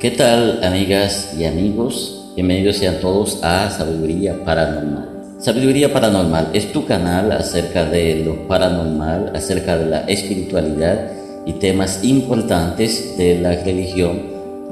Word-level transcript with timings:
¿Qué 0.00 0.12
tal 0.12 0.62
amigas 0.62 1.34
y 1.36 1.44
amigos? 1.44 2.30
Bienvenidos 2.36 2.76
sean 2.76 3.00
todos 3.00 3.42
a 3.42 3.68
Sabiduría 3.68 4.44
Paranormal. 4.44 5.08
Sabiduría 5.40 5.92
Paranormal 5.92 6.50
es 6.52 6.70
tu 6.70 6.86
canal 6.86 7.32
acerca 7.32 7.84
de 7.84 8.22
lo 8.24 8.46
paranormal, 8.46 9.32
acerca 9.34 9.76
de 9.76 9.86
la 9.86 10.00
espiritualidad 10.02 11.10
y 11.46 11.54
temas 11.54 12.04
importantes 12.04 13.18
de 13.18 13.40
la 13.40 13.56
religión 13.56 14.22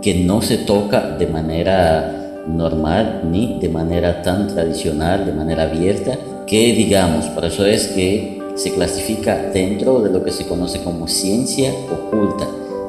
que 0.01 0.15
no 0.15 0.43
se 0.43 0.59
toca 0.59 1.17
de 1.19 1.27
manera 1.27 2.45
normal 2.47 3.23
ni 3.29 3.59
de 3.59 3.69
manera 3.69 4.23
tan 4.23 4.47
tradicional, 4.47 5.27
de 5.27 5.33
manera 5.33 5.65
abierta, 5.65 6.17
que 6.47 6.73
digamos, 6.73 7.27
por 7.31 7.45
eso 7.45 7.67
es 7.67 7.89
que 7.89 8.41
se 8.55 8.73
clasifica 8.75 9.51
dentro 9.53 10.03
de 10.03 10.11
lo 10.13 10.23
que 10.23 10.31
se 10.31 10.47
conoce 10.47 10.85
como 10.85 11.09
ciencia 11.09 11.73
oculta 11.91 12.47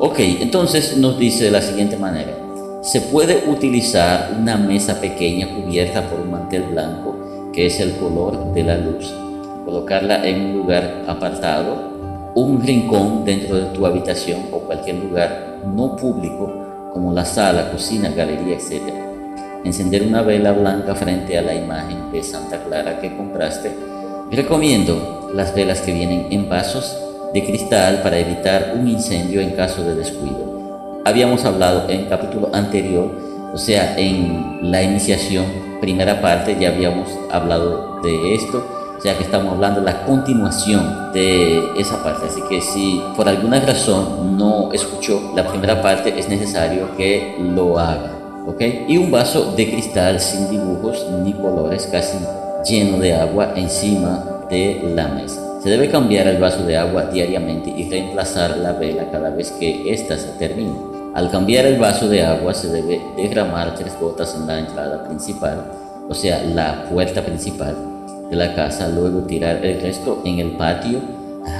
Ok, 0.00 0.18
entonces 0.18 0.96
nos 0.96 1.16
dice 1.16 1.44
de 1.44 1.52
la 1.52 1.62
siguiente 1.62 1.96
manera. 1.96 2.36
Se 2.82 3.02
puede 3.02 3.44
utilizar 3.48 4.34
una 4.36 4.56
mesa 4.56 5.00
pequeña 5.00 5.46
cubierta 5.54 6.10
por 6.10 6.18
un 6.18 6.32
mantel 6.32 6.64
blanco, 6.64 7.50
que 7.52 7.66
es 7.66 7.78
el 7.78 7.94
color 7.98 8.52
de 8.52 8.64
la 8.64 8.78
luz. 8.78 9.14
Colocarla 9.64 10.26
en 10.26 10.46
un 10.46 10.56
lugar 10.56 11.04
apartado, 11.06 12.32
un 12.34 12.60
rincón 12.60 13.24
dentro 13.24 13.58
de 13.58 13.66
tu 13.66 13.86
habitación 13.86 14.40
o 14.50 14.58
cualquier 14.58 14.96
lugar 14.96 15.60
no 15.72 15.94
público, 15.94 16.90
como 16.92 17.12
la 17.12 17.24
sala, 17.24 17.70
cocina, 17.70 18.08
galería, 18.10 18.56
etc 18.56 19.07
encender 19.64 20.02
una 20.02 20.22
vela 20.22 20.52
blanca 20.52 20.94
frente 20.94 21.38
a 21.38 21.42
la 21.42 21.54
imagen 21.54 22.10
de 22.12 22.22
Santa 22.22 22.62
Clara 22.64 23.00
que 23.00 23.16
compraste. 23.16 23.72
Recomiendo 24.30 25.30
las 25.34 25.54
velas 25.54 25.80
que 25.80 25.92
vienen 25.92 26.26
en 26.30 26.48
vasos 26.48 26.96
de 27.32 27.44
cristal 27.44 28.00
para 28.02 28.18
evitar 28.18 28.74
un 28.78 28.88
incendio 28.88 29.40
en 29.40 29.50
caso 29.50 29.82
de 29.84 29.94
descuido. 29.94 31.00
Habíamos 31.04 31.44
hablado 31.44 31.88
en 31.88 32.06
capítulo 32.06 32.50
anterior, 32.52 33.10
o 33.52 33.58
sea, 33.58 33.98
en 33.98 34.70
la 34.70 34.82
iniciación, 34.82 35.46
primera 35.80 36.20
parte, 36.20 36.56
ya 36.58 36.68
habíamos 36.68 37.08
hablado 37.30 38.00
de 38.02 38.34
esto, 38.34 38.64
o 38.98 39.00
sea 39.00 39.16
que 39.16 39.24
estamos 39.24 39.54
hablando 39.54 39.80
de 39.80 39.86
la 39.86 40.04
continuación 40.04 41.12
de 41.12 41.62
esa 41.78 42.02
parte. 42.02 42.26
Así 42.26 42.42
que 42.48 42.60
si 42.60 43.02
por 43.16 43.28
alguna 43.28 43.60
razón 43.60 44.36
no 44.36 44.72
escuchó 44.72 45.32
la 45.36 45.46
primera 45.46 45.80
parte, 45.80 46.18
es 46.18 46.28
necesario 46.28 46.96
que 46.96 47.36
lo 47.38 47.78
haga. 47.78 48.17
Y 48.88 48.96
un 48.96 49.10
vaso 49.10 49.52
de 49.54 49.70
cristal 49.70 50.18
sin 50.18 50.50
dibujos 50.50 51.06
ni 51.22 51.32
colores, 51.32 51.86
casi 51.92 52.18
lleno 52.64 52.98
de 52.98 53.14
agua 53.14 53.52
encima 53.54 54.46
de 54.50 54.92
la 54.96 55.06
mesa. 55.08 55.60
Se 55.62 55.68
debe 55.68 55.90
cambiar 55.90 56.26
el 56.26 56.38
vaso 56.38 56.64
de 56.64 56.76
agua 56.76 57.04
diariamente 57.04 57.70
y 57.70 57.88
reemplazar 57.88 58.56
la 58.56 58.72
vela 58.72 59.10
cada 59.12 59.30
vez 59.30 59.52
que 59.52 59.92
ésta 59.92 60.16
se 60.16 60.30
termine. 60.38 60.74
Al 61.14 61.30
cambiar 61.30 61.66
el 61.66 61.78
vaso 61.78 62.08
de 62.08 62.24
agua 62.24 62.54
se 62.54 62.68
debe 62.68 63.00
derramar 63.16 63.74
tres 63.74 63.92
gotas 64.00 64.34
en 64.34 64.46
la 64.46 64.58
entrada 64.58 65.04
principal, 65.04 65.64
o 66.08 66.14
sea, 66.14 66.42
la 66.42 66.86
puerta 66.90 67.22
principal 67.22 67.76
de 68.30 68.36
la 68.36 68.54
casa, 68.54 68.88
luego 68.88 69.20
tirar 69.20 69.64
el 69.64 69.80
resto 69.80 70.22
en 70.24 70.38
el 70.38 70.52
patio, 70.52 71.00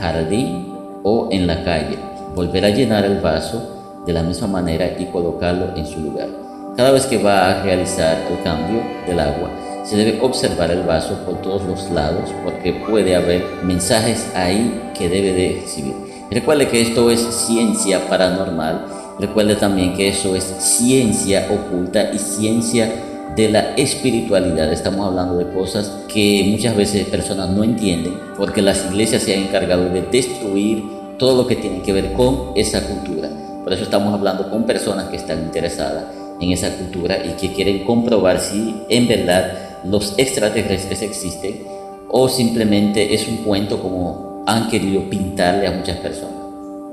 jardín 0.01 0.75
o 1.03 1.29
en 1.31 1.47
la 1.47 1.63
calle. 1.63 1.99
Volver 2.35 2.65
a 2.65 2.71
llenar 2.71 3.05
el 3.05 3.21
vaso 3.21 4.03
de 4.07 4.13
la 4.13 4.23
misma 4.23 4.49
manera 4.49 4.91
y 4.99 5.07
colocarlo 5.07 5.77
en 5.77 5.87
su 5.87 6.01
lugar. 6.01 6.48
Cada 6.79 6.93
vez 6.93 7.07
que 7.07 7.19
va 7.19 7.51
a 7.51 7.63
realizar 7.65 8.19
el 8.31 8.41
cambio 8.45 8.81
del 9.05 9.19
agua, 9.19 9.51
se 9.85 9.97
debe 9.97 10.21
observar 10.21 10.71
el 10.71 10.85
vaso 10.85 11.13
por 11.27 11.43
todos 11.43 11.65
los 11.65 11.91
lados 11.91 12.31
porque 12.45 12.73
puede 12.73 13.17
haber 13.17 13.45
mensajes 13.65 14.31
ahí 14.37 14.93
que 14.97 15.09
debe 15.09 15.33
de 15.33 15.61
recibir. 15.61 15.95
Recuerde 16.31 16.69
que 16.69 16.81
esto 16.81 17.11
es 17.11 17.19
ciencia 17.19 18.09
paranormal. 18.09 18.87
Recuerde 19.19 19.57
también 19.57 19.97
que 19.97 20.07
eso 20.07 20.37
es 20.37 20.45
ciencia 20.45 21.49
oculta 21.51 22.13
y 22.13 22.19
ciencia 22.21 22.89
de 23.35 23.49
la 23.49 23.75
espiritualidad. 23.75 24.73
Estamos 24.73 25.05
hablando 25.05 25.37
de 25.37 25.53
cosas 25.53 26.05
que 26.07 26.47
muchas 26.49 26.77
veces 26.77 27.09
personas 27.09 27.49
no 27.49 27.65
entienden 27.65 28.21
porque 28.37 28.63
las 28.63 28.85
iglesias 28.85 29.25
se 29.25 29.35
han 29.35 29.43
encargado 29.43 29.89
de 29.89 30.03
destruir 30.03 30.85
todo 31.19 31.43
lo 31.43 31.49
que 31.49 31.57
tiene 31.57 31.83
que 31.83 31.93
ver 31.93 32.13
con 32.13 32.53
esa 32.55 32.87
cultura. 32.87 33.29
Por 33.65 33.73
eso 33.73 33.83
estamos 33.83 34.15
hablando 34.15 34.49
con 34.49 34.63
personas 34.63 35.09
que 35.09 35.17
están 35.17 35.41
interesadas 35.41 36.18
en 36.41 36.53
esa 36.53 36.77
cultura 36.77 37.19
y 37.25 37.31
que 37.41 37.53
quieren 37.53 37.85
comprobar 37.85 38.41
si 38.41 38.75
en 38.89 39.09
verdad 39.09 39.81
los 39.85 40.15
extraterrestres 40.19 41.03
existen 41.03 41.63
o 42.09 42.29
simplemente 42.29 43.15
es 43.15 43.29
un 43.29 43.39
cuento 43.39 43.81
como 43.81 44.45
han 44.47 44.69
querido 44.69 45.03
pintarle 45.11 45.67
a 45.67 45.73
muchas 45.73 45.99
personas. 45.99 46.35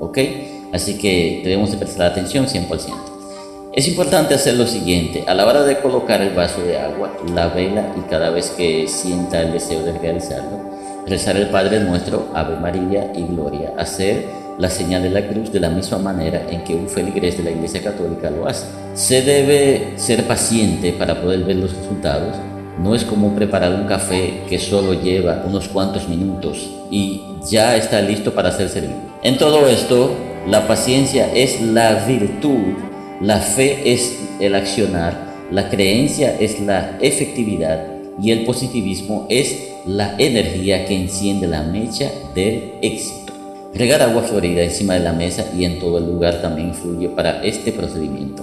¿Ok? 0.00 0.18
Así 0.72 0.98
que 0.98 1.40
debemos 1.42 1.70
de 1.70 1.78
prestar 1.78 2.10
atención 2.12 2.46
100%. 2.46 3.16
Es 3.72 3.88
importante 3.88 4.34
hacer 4.34 4.54
lo 4.54 4.66
siguiente, 4.66 5.24
a 5.26 5.34
la 5.34 5.46
hora 5.46 5.62
de 5.62 5.78
colocar 5.80 6.22
el 6.22 6.34
vaso 6.34 6.62
de 6.62 6.78
agua, 6.78 7.14
la 7.34 7.48
vela 7.48 7.94
y 7.96 8.08
cada 8.08 8.30
vez 8.30 8.50
que 8.50 8.88
sienta 8.88 9.42
el 9.42 9.52
deseo 9.52 9.82
de 9.82 9.92
realizarlo, 9.98 10.60
rezar 11.06 11.36
el 11.36 11.48
Padre 11.50 11.80
Nuestro, 11.80 12.28
Ave 12.34 12.56
María 12.56 13.12
y 13.14 13.22
Gloria, 13.24 13.74
hacer 13.76 14.24
la 14.58 14.70
señal 14.70 15.02
de 15.02 15.10
la 15.10 15.26
cruz 15.28 15.52
de 15.52 15.60
la 15.60 15.68
misma 15.68 15.98
manera 15.98 16.46
en 16.50 16.64
que 16.64 16.74
un 16.74 16.88
feligrés 16.88 17.36
de 17.36 17.44
la 17.44 17.50
Iglesia 17.50 17.82
Católica 17.82 18.30
lo 18.30 18.46
hace. 18.46 18.66
Se 18.94 19.22
debe 19.22 19.92
ser 19.96 20.24
paciente 20.24 20.92
para 20.92 21.20
poder 21.20 21.44
ver 21.44 21.56
los 21.56 21.76
resultados. 21.76 22.36
No 22.82 22.94
es 22.94 23.04
como 23.04 23.34
preparar 23.34 23.74
un 23.74 23.86
café 23.86 24.42
que 24.48 24.58
solo 24.58 24.94
lleva 24.94 25.44
unos 25.46 25.68
cuantos 25.68 26.08
minutos 26.08 26.70
y 26.90 27.22
ya 27.48 27.76
está 27.76 28.00
listo 28.02 28.34
para 28.34 28.52
ser 28.52 28.68
servido. 28.68 28.96
En 29.22 29.38
todo 29.38 29.66
esto, 29.66 30.10
la 30.46 30.66
paciencia 30.66 31.32
es 31.34 31.60
la 31.60 32.04
virtud, 32.06 32.74
la 33.20 33.38
fe 33.38 33.92
es 33.92 34.18
el 34.40 34.54
accionar, 34.54 35.34
la 35.50 35.68
creencia 35.70 36.36
es 36.38 36.60
la 36.60 36.98
efectividad 37.00 37.86
y 38.20 38.30
el 38.30 38.44
positivismo 38.44 39.26
es 39.28 39.68
la 39.86 40.14
energía 40.18 40.84
que 40.84 40.94
enciende 40.94 41.46
la 41.46 41.62
mecha 41.62 42.10
del 42.34 42.72
éxito. 42.82 43.35
Regar 43.76 44.00
agua 44.00 44.22
florida 44.22 44.62
encima 44.62 44.94
de 44.94 45.00
la 45.00 45.12
mesa 45.12 45.44
y 45.54 45.66
en 45.66 45.78
todo 45.78 45.98
el 45.98 46.06
lugar 46.06 46.40
también 46.40 46.68
influye 46.68 47.10
para 47.10 47.42
este 47.44 47.72
procedimiento. 47.72 48.42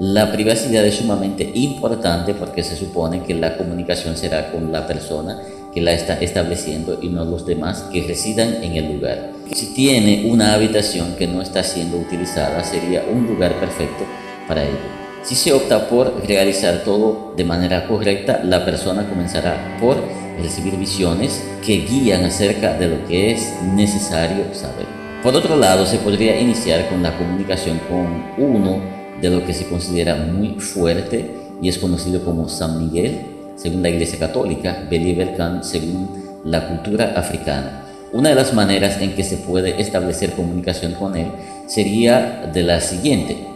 La 0.00 0.32
privacidad 0.32 0.86
es 0.86 0.94
sumamente 0.94 1.50
importante 1.54 2.32
porque 2.32 2.64
se 2.64 2.76
supone 2.76 3.22
que 3.22 3.34
la 3.34 3.58
comunicación 3.58 4.16
será 4.16 4.50
con 4.50 4.72
la 4.72 4.86
persona 4.86 5.38
que 5.74 5.82
la 5.82 5.92
está 5.92 6.14
estableciendo 6.14 6.98
y 7.02 7.08
no 7.08 7.24
los 7.26 7.44
demás 7.44 7.82
que 7.92 8.02
residan 8.02 8.62
en 8.62 8.76
el 8.76 8.94
lugar. 8.94 9.32
Si 9.52 9.74
tiene 9.74 10.30
una 10.30 10.54
habitación 10.54 11.16
que 11.16 11.26
no 11.26 11.42
está 11.42 11.62
siendo 11.62 11.98
utilizada, 11.98 12.64
sería 12.64 13.04
un 13.12 13.26
lugar 13.26 13.52
perfecto 13.60 14.04
para 14.48 14.64
ello. 14.64 15.01
Si 15.22 15.36
se 15.36 15.52
opta 15.52 15.88
por 15.88 16.26
realizar 16.26 16.82
todo 16.84 17.32
de 17.36 17.44
manera 17.44 17.86
correcta, 17.86 18.40
la 18.42 18.64
persona 18.64 19.08
comenzará 19.08 19.78
por 19.80 19.96
recibir 20.40 20.76
visiones 20.76 21.40
que 21.64 21.76
guían 21.78 22.24
acerca 22.24 22.74
de 22.74 22.88
lo 22.88 23.06
que 23.06 23.30
es 23.30 23.52
necesario 23.62 24.52
saber. 24.52 24.86
Por 25.22 25.36
otro 25.36 25.56
lado, 25.56 25.86
se 25.86 25.98
podría 25.98 26.40
iniciar 26.40 26.88
con 26.88 27.04
la 27.04 27.16
comunicación 27.16 27.80
con 27.88 28.44
uno 28.44 28.80
de 29.20 29.30
lo 29.30 29.46
que 29.46 29.54
se 29.54 29.68
considera 29.68 30.16
muy 30.16 30.58
fuerte 30.58 31.30
y 31.62 31.68
es 31.68 31.78
conocido 31.78 32.24
como 32.24 32.48
San 32.48 32.84
Miguel, 32.84 33.20
según 33.54 33.82
la 33.82 33.90
Iglesia 33.90 34.18
Católica, 34.18 34.88
Believer 34.90 35.36
Khan, 35.36 35.62
según 35.62 36.40
la 36.44 36.66
cultura 36.66 37.12
africana. 37.14 37.84
Una 38.12 38.30
de 38.30 38.34
las 38.34 38.52
maneras 38.52 39.00
en 39.00 39.14
que 39.14 39.22
se 39.22 39.36
puede 39.36 39.80
establecer 39.80 40.32
comunicación 40.32 40.94
con 40.94 41.16
él 41.16 41.28
sería 41.68 42.50
de 42.52 42.62
la 42.64 42.80
siguiente. 42.80 43.51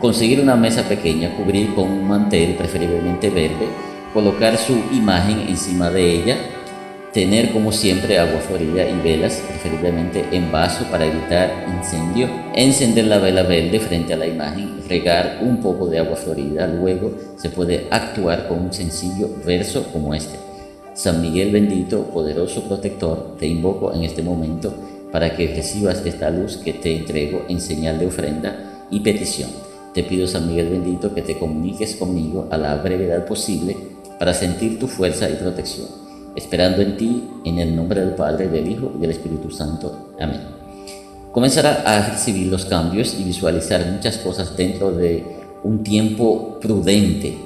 Conseguir 0.00 0.40
una 0.40 0.56
mesa 0.56 0.88
pequeña, 0.88 1.36
cubrir 1.36 1.74
con 1.74 1.84
un 1.84 2.08
mantel 2.08 2.54
preferiblemente 2.54 3.28
verde, 3.28 3.68
colocar 4.14 4.56
su 4.56 4.72
imagen 4.94 5.40
encima 5.40 5.90
de 5.90 6.14
ella, 6.14 6.38
tener 7.12 7.52
como 7.52 7.70
siempre 7.70 8.18
agua 8.18 8.40
florida 8.40 8.88
y 8.88 8.98
velas, 9.02 9.42
preferiblemente 9.46 10.24
en 10.32 10.50
vaso 10.50 10.86
para 10.90 11.04
evitar 11.04 11.66
incendio, 11.76 12.30
encender 12.54 13.08
la 13.08 13.18
vela 13.18 13.42
verde 13.42 13.78
frente 13.78 14.14
a 14.14 14.16
la 14.16 14.26
imagen, 14.26 14.80
regar 14.88 15.40
un 15.42 15.58
poco 15.58 15.86
de 15.86 15.98
agua 15.98 16.16
florida, 16.16 16.66
luego 16.66 17.12
se 17.36 17.50
puede 17.50 17.86
actuar 17.90 18.48
con 18.48 18.58
un 18.58 18.72
sencillo 18.72 19.28
verso 19.44 19.84
como 19.92 20.14
este. 20.14 20.38
San 20.94 21.20
Miguel 21.20 21.52
bendito, 21.52 22.04
poderoso 22.04 22.62
protector, 22.62 23.36
te 23.38 23.46
invoco 23.46 23.92
en 23.92 24.04
este 24.04 24.22
momento 24.22 24.72
para 25.12 25.36
que 25.36 25.54
recibas 25.54 26.06
esta 26.06 26.30
luz 26.30 26.56
que 26.56 26.72
te 26.72 26.96
entrego 26.96 27.44
en 27.50 27.60
señal 27.60 27.98
de 27.98 28.06
ofrenda 28.06 28.86
y 28.90 29.00
petición. 29.00 29.50
Te 29.94 30.04
pido, 30.04 30.26
San 30.26 30.46
Miguel 30.46 30.68
bendito, 30.68 31.14
que 31.14 31.22
te 31.22 31.38
comuniques 31.38 31.96
conmigo 31.96 32.48
a 32.50 32.56
la 32.56 32.76
brevedad 32.76 33.26
posible 33.26 33.76
para 34.18 34.34
sentir 34.34 34.78
tu 34.78 34.86
fuerza 34.86 35.28
y 35.28 35.34
protección 35.34 36.00
esperando 36.36 36.82
en 36.82 36.96
ti, 36.96 37.28
en 37.44 37.58
el 37.58 37.74
nombre 37.74 38.00
del 38.00 38.14
Padre, 38.14 38.48
del 38.48 38.70
Hijo 38.70 38.92
y 38.96 39.00
del 39.00 39.10
Espíritu 39.10 39.50
Santo. 39.50 40.14
Amén. 40.20 40.40
Comenzará 41.32 41.82
a 41.84 42.10
recibir 42.10 42.48
los 42.48 42.64
cambios 42.64 43.16
y 43.18 43.24
visualizar 43.24 43.86
muchas 43.86 44.18
cosas 44.18 44.56
dentro 44.56 44.90
de 44.92 45.24
un 45.62 45.82
tiempo 45.82 46.58
prudente, 46.60 47.36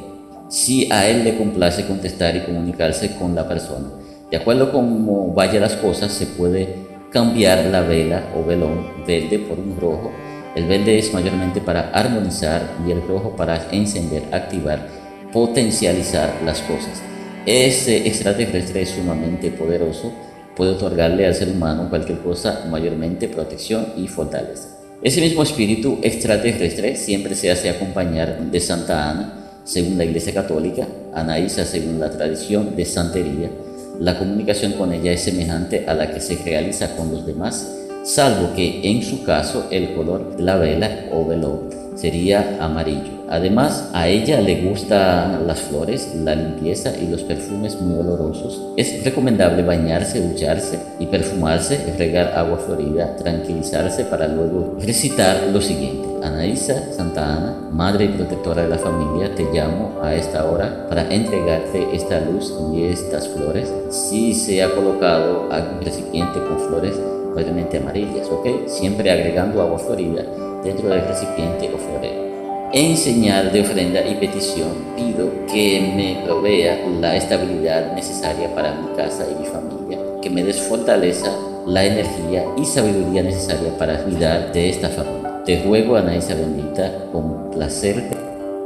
si 0.48 0.90
a 0.90 1.08
él 1.08 1.24
le 1.24 1.36
complace 1.36 1.86
contestar 1.86 2.36
y 2.36 2.42
comunicarse 2.42 3.16
con 3.16 3.34
la 3.34 3.46
persona. 3.46 3.88
De 4.30 4.36
acuerdo 4.36 4.64
a 4.64 4.72
cómo 4.72 5.32
vayan 5.34 5.62
las 5.62 5.74
cosas, 5.74 6.12
se 6.12 6.26
puede 6.26 6.76
cambiar 7.10 7.66
la 7.66 7.82
vela 7.82 8.32
o 8.36 8.44
velón 8.44 9.04
verde 9.06 9.38
por 9.38 9.58
un 9.58 9.76
rojo. 9.78 10.10
El 10.54 10.66
verde 10.66 10.98
es 10.98 11.12
mayormente 11.12 11.60
para 11.60 11.90
armonizar 11.90 12.62
y 12.86 12.92
el 12.92 13.02
rojo 13.02 13.34
para 13.34 13.70
encender, 13.72 14.22
activar, 14.30 14.86
potencializar 15.32 16.32
las 16.44 16.60
cosas. 16.60 17.02
Ese 17.44 18.06
extraterrestre 18.06 18.82
es 18.82 18.90
sumamente 18.90 19.50
poderoso, 19.50 20.12
puede 20.54 20.70
otorgarle 20.72 21.26
al 21.26 21.34
ser 21.34 21.48
humano 21.48 21.90
cualquier 21.90 22.20
cosa, 22.20 22.66
mayormente 22.70 23.26
protección 23.26 23.94
y 23.96 24.06
fortaleza. 24.06 24.68
Ese 25.02 25.20
mismo 25.20 25.42
espíritu 25.42 25.98
extraterrestre 26.02 26.96
siempre 26.96 27.34
se 27.34 27.50
hace 27.50 27.68
acompañar 27.68 28.38
de 28.38 28.60
Santa 28.60 29.10
Ana, 29.10 29.40
según 29.64 29.98
la 29.98 30.04
Iglesia 30.04 30.32
Católica, 30.32 30.86
Anaísa 31.12 31.64
según 31.64 31.98
la 31.98 32.10
tradición 32.10 32.76
de 32.76 32.84
santería. 32.84 33.50
La 33.98 34.18
comunicación 34.18 34.72
con 34.72 34.92
ella 34.92 35.12
es 35.12 35.22
semejante 35.22 35.84
a 35.86 35.94
la 35.94 36.12
que 36.12 36.20
se 36.20 36.36
realiza 36.36 36.96
con 36.96 37.10
los 37.10 37.26
demás, 37.26 37.83
salvo 38.04 38.54
que 38.54 38.90
en 38.90 39.02
su 39.02 39.24
caso 39.24 39.66
el 39.70 39.94
color 39.94 40.36
de 40.36 40.42
la 40.42 40.56
vela 40.56 41.06
o 41.10 41.26
velón 41.26 41.84
sería 41.96 42.58
amarillo. 42.60 43.24
Además, 43.30 43.88
a 43.94 44.08
ella 44.08 44.40
le 44.40 44.62
gustan 44.62 45.46
las 45.46 45.60
flores, 45.60 46.14
la 46.14 46.34
limpieza 46.34 46.92
y 46.96 47.06
los 47.08 47.22
perfumes 47.22 47.80
muy 47.80 47.98
olorosos. 47.98 48.60
Es 48.76 49.02
recomendable 49.02 49.62
bañarse, 49.62 50.20
ducharse 50.20 50.78
y 50.98 51.06
perfumarse, 51.06 51.94
regar 51.96 52.36
agua 52.36 52.58
florida, 52.58 53.16
tranquilizarse 53.16 54.04
para 54.04 54.28
luego 54.28 54.76
recitar 54.80 55.48
lo 55.52 55.60
siguiente. 55.60 56.06
Anaísa, 56.22 56.92
Santa 56.92 57.36
Ana, 57.36 57.68
Madre 57.70 58.04
y 58.06 58.08
Protectora 58.08 58.62
de 58.62 58.68
la 58.68 58.78
Familia, 58.78 59.34
te 59.34 59.44
llamo 59.52 59.98
a 60.02 60.14
esta 60.14 60.44
hora 60.44 60.86
para 60.88 61.08
entregarte 61.12 61.88
esta 61.92 62.20
luz 62.20 62.52
y 62.74 62.84
estas 62.84 63.28
flores. 63.28 63.72
Si 63.90 64.34
se 64.34 64.62
ha 64.62 64.74
colocado 64.74 65.48
algún 65.50 65.80
recipiente 65.82 66.38
con 66.40 66.60
flores, 66.60 66.98
obviamente 67.34 67.78
amarillas, 67.78 68.28
¿ok? 68.30 68.66
Siempre 68.66 69.10
agregando 69.10 69.60
agua 69.60 69.78
florida 69.78 70.24
dentro 70.62 70.88
del 70.88 71.06
recipiente 71.06 71.70
o 71.74 71.78
florero. 71.78 72.24
En 72.72 72.96
señal 72.96 73.52
de 73.52 73.60
ofrenda 73.60 74.04
y 74.04 74.16
petición 74.16 74.68
pido 74.96 75.28
que 75.52 75.80
me 75.94 76.24
provea 76.26 76.78
la 77.00 77.16
estabilidad 77.16 77.94
necesaria 77.94 78.52
para 78.54 78.74
mi 78.74 78.96
casa 78.96 79.24
y 79.30 79.40
mi 79.40 79.46
familia, 79.46 79.98
que 80.20 80.30
me 80.30 80.42
des 80.42 80.60
fortaleza, 80.60 81.30
la 81.66 81.84
energía 81.84 82.44
y 82.56 82.64
sabiduría 82.64 83.22
necesaria 83.22 83.76
para 83.78 84.02
cuidar 84.02 84.52
de 84.52 84.70
esta 84.70 84.88
familia. 84.88 85.42
Te 85.44 85.62
ruego, 85.62 85.96
Anaísa 85.96 86.34
bendita, 86.34 86.90
con 87.12 87.50
placer 87.50 88.02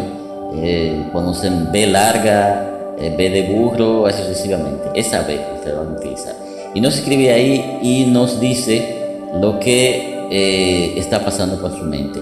eh, 0.54 1.08
conocen 1.12 1.70
B 1.70 1.87
larga, 1.87 2.94
eh, 2.98 3.14
B 3.16 3.30
de 3.30 3.42
burro, 3.52 4.06
así 4.06 4.22
sucesivamente. 4.22 4.90
Esa 4.94 5.22
B 5.22 5.38
usted 5.56 5.76
va 5.76 5.80
a 5.80 5.82
utilizar. 5.82 6.48
Y 6.78 6.80
nos 6.80 6.94
escribe 6.94 7.32
ahí 7.32 7.80
y 7.82 8.04
nos 8.04 8.38
dice 8.38 9.18
lo 9.35 9.58
que 9.58 10.28
eh, 10.30 10.97
está 10.97 11.25
pasando 11.25 11.61
por 11.61 11.76
su 11.76 11.82
mente. 11.82 12.20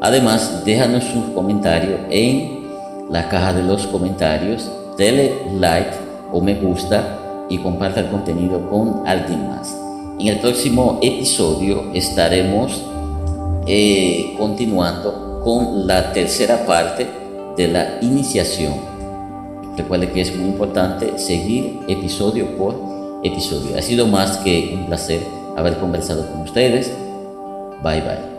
Además, 0.00 0.64
déjanos 0.64 1.04
su 1.04 1.34
comentario 1.34 1.98
en 2.08 2.68
la 3.10 3.28
caja 3.28 3.52
de 3.52 3.64
los 3.64 3.86
comentarios, 3.86 4.66
dele 4.96 5.34
like 5.58 5.90
o 6.32 6.40
me 6.40 6.54
gusta 6.54 7.18
y 7.50 7.58
comparta 7.58 8.00
el 8.00 8.06
contenido 8.06 8.70
con 8.70 9.06
alguien 9.06 9.46
más. 9.46 9.76
En 10.18 10.28
el 10.28 10.38
próximo 10.38 11.00
episodio 11.02 11.92
estaremos 11.92 12.82
eh, 13.66 14.34
continuando 14.38 15.42
con 15.44 15.86
la 15.86 16.14
tercera 16.14 16.64
parte 16.64 17.06
de 17.58 17.68
la 17.68 17.98
iniciación 18.00 18.88
Recuerde 19.78 20.10
que 20.10 20.20
es 20.22 20.36
muy 20.36 20.48
importante 20.48 21.18
seguir 21.20 21.78
episodio 21.86 22.56
por 22.56 22.74
episodio. 23.22 23.76
Ha 23.78 23.82
sido 23.82 24.06
más 24.06 24.38
que 24.38 24.72
un 24.74 24.86
placer 24.86 25.26
haber 25.56 25.78
conversado 25.78 26.26
con 26.30 26.42
ustedes. 26.42 26.92
Bye 27.82 28.00
bye. 28.00 28.28